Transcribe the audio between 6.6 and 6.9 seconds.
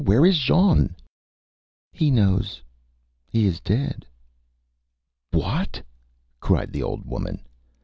the